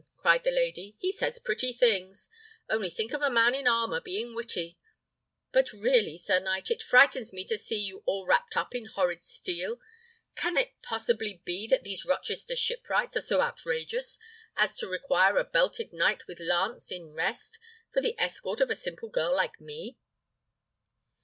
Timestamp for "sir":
6.17-6.39